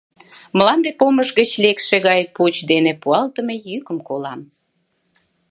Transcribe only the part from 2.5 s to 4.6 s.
дене пуалтыме йӱкым колам: